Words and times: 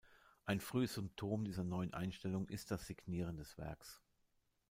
Ein 0.45 0.61
frühes 0.61 0.95
Symptom 0.95 1.45
dieser 1.45 1.63
neuen 1.63 1.93
Einstellung 1.93 2.49
ist 2.49 2.71
das 2.71 2.87
Signieren 2.87 3.37
des 3.37 3.59
Werks. 3.59 4.01